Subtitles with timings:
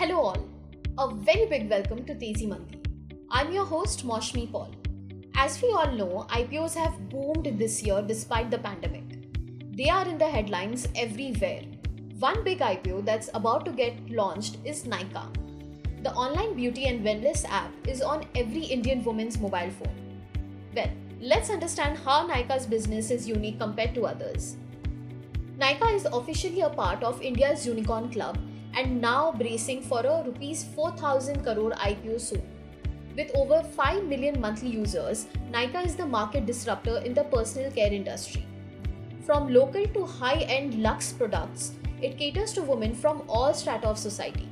[0.00, 0.48] Hello, all.
[0.96, 2.80] A very big welcome to Tezi Mandi.
[3.30, 4.74] I'm your host, Moshmi Paul.
[5.34, 9.04] As we all know, IPOs have boomed this year despite the pandemic.
[9.76, 11.64] They are in the headlines everywhere.
[12.18, 15.26] One big IPO that's about to get launched is Nykaa.
[16.02, 19.98] The online beauty and wellness app is on every Indian woman's mobile phone.
[20.74, 20.90] Well,
[21.20, 24.56] let's understand how Nykaa's business is unique compared to others.
[25.58, 28.38] Nykaa is officially a part of India's Unicorn Club
[28.80, 32.42] and now bracing for a rupees 4000 crore IPO soon.
[33.16, 37.92] With over 5 million monthly users, Nykaa is the market disruptor in the personal care
[37.92, 38.46] industry.
[39.26, 43.98] From local to high end luxe products, it caters to women from all strata of
[43.98, 44.48] society.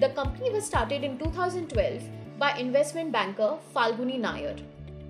[0.00, 2.02] The company was started in 2012
[2.38, 4.58] by investment banker Falguni Nayar,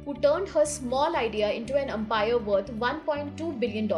[0.05, 3.89] who turned her small idea into an empire worth $1.2 billion.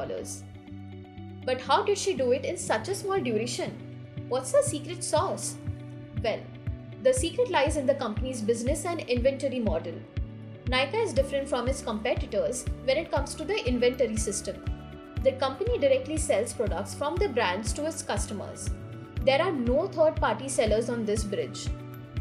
[1.45, 3.92] But how did she do it in such a small duration?
[4.33, 5.57] What's the secret sauce?
[6.25, 6.41] Well,
[7.03, 9.93] the secret lies in the company's business and inventory model.
[10.69, 14.65] Nykaa is different from its competitors when it comes to the inventory system.
[15.23, 18.71] The company directly sells products from the brands to its customers.
[19.21, 21.69] There are no third party sellers on this bridge.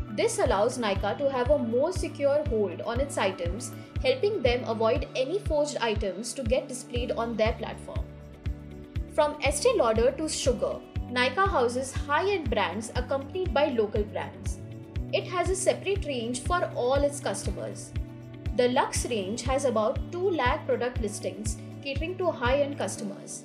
[0.10, 3.72] This allows Nykaa to have a more secure hold on its items,
[4.04, 8.06] helping them avoid any forged items to get displayed on their platform.
[9.16, 10.76] From Estee Lauder to Sugar,
[11.16, 14.60] Nykaa houses high-end brands accompanied by local brands.
[15.12, 17.92] It has a separate range for all its customers.
[18.56, 23.44] The Luxe range has about 2 lakh product listings catering to high-end customers.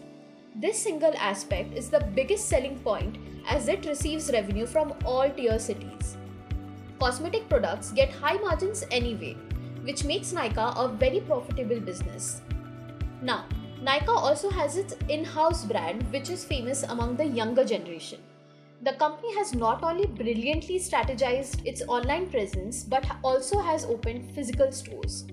[0.55, 5.59] This single aspect is the biggest selling point as it receives revenue from all tier
[5.59, 6.17] cities.
[7.01, 9.37] Cosmetic products get high margins anyway,
[9.83, 12.43] which makes Nykaa a very profitable business.
[13.21, 13.45] Now,
[13.87, 18.19] Nykaa also has its in house brand, which is famous among the younger generation.
[18.83, 24.73] The company has not only brilliantly strategized its online presence but also has opened physical
[24.73, 25.27] stores.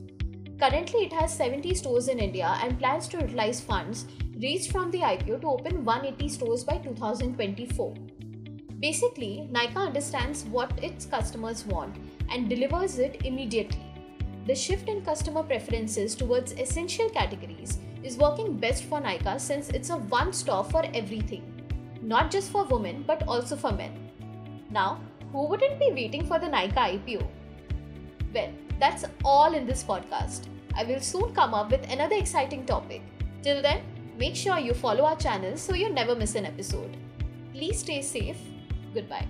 [0.60, 4.06] Currently, it has 70 stores in India and plans to utilize funds
[4.40, 7.96] raised from the IPO to open 180 stores by 2024.
[8.80, 11.96] Basically, Nykaa understands what its customers want
[12.30, 13.93] and delivers it immediately.
[14.46, 19.90] The shift in customer preferences towards essential categories is working best for Nykaa since it's
[19.90, 21.44] a one stop for everything,
[22.02, 23.94] not just for women but also for men.
[24.70, 25.00] Now,
[25.32, 27.26] who wouldn't be waiting for the Nykaa IPO?
[28.34, 30.48] Well, that's all in this podcast.
[30.76, 33.02] I will soon come up with another exciting topic.
[33.44, 33.82] Till then,
[34.18, 36.98] make sure you follow our channel so you never miss an episode.
[37.54, 38.38] Please stay safe.
[38.94, 39.28] Goodbye.